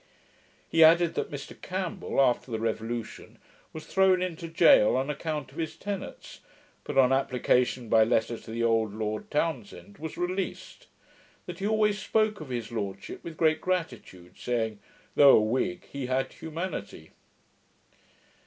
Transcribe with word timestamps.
He 0.67 0.83
added 0.83 1.13
that 1.13 1.29
Mr 1.29 1.55
Campbell, 1.61 2.19
after 2.19 2.49
the 2.49 2.57
Revolution, 2.57 3.37
was 3.71 3.85
thrown 3.85 4.19
in 4.23 4.33
gaol 4.33 4.95
on 4.97 5.11
account 5.11 5.51
of 5.51 5.59
his 5.59 5.75
tenets; 5.75 6.39
but, 6.83 6.97
on 6.97 7.13
application 7.13 7.87
by 7.87 8.03
letter 8.03 8.35
to 8.39 8.49
the 8.49 8.63
old 8.63 8.95
Lord 8.95 9.29
Townshend, 9.29 9.99
was 9.99 10.17
released: 10.17 10.87
that 11.45 11.59
he 11.59 11.67
always 11.67 11.99
spoke 11.99 12.41
of 12.41 12.49
his 12.49 12.71
Lordship 12.71 13.23
with 13.23 13.37
great 13.37 13.61
gratitude, 13.61 14.39
saying, 14.39 14.79
'though 15.13 15.37
a 15.37 15.41
WHIG, 15.43 15.85
he 15.91 16.07
had 16.07 16.33
humanity'. 16.33 17.11